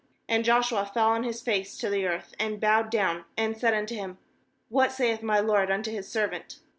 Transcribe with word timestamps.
* 0.17 0.27
And 0.27 0.43
Joshua 0.43 0.87
fell 0.91 1.09
on 1.09 1.21
his 1.21 1.43
face 1.43 1.77
to 1.77 1.87
the 1.87 2.07
earth, 2.07 2.33
and 2.39 2.59
bowed 2.59 2.89
down, 2.89 3.25
and 3.37 3.55
said 3.55 3.75
unto 3.75 3.93
Mm: 3.93 4.17
'What 4.67 4.91
saith 4.91 5.21
my 5.21 5.39
lord 5.39 5.69
unto 5.69 5.91
his 5.91 6.07
servant? 6.11 6.57